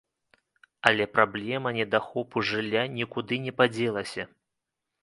Але 0.91 1.05
праблема 1.17 1.69
недахопу 1.79 2.45
жылля 2.53 2.83
нікуды 2.99 3.35
не 3.47 3.57
падзелася. 3.63 4.23